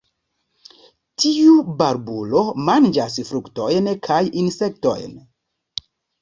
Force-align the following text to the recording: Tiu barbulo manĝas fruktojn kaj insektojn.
Tiu 1.23 1.57
barbulo 1.81 2.41
manĝas 2.69 3.19
fruktojn 3.29 3.91
kaj 4.09 4.19
insektojn. 4.45 5.15